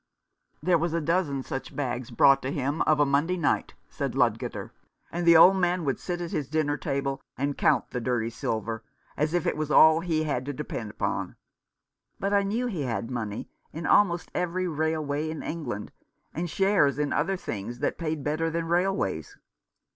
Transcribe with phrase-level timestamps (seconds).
[0.63, 4.71] "There was a dozen such bags brought to him of a Monday night," said Ludgater,
[5.11, 8.83] "and the old man would sit at his dinner table and count the dirty silver
[9.15, 11.35] as if it was all he had to depend upon.
[12.19, 15.91] But I knew he had money in almost every railway in England,
[16.33, 19.37] and shares in other things that paid better than railways.